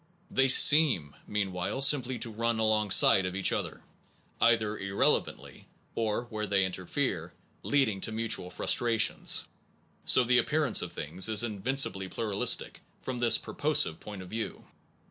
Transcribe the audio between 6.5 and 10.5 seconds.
interfere, leading to mutual frustrations, so the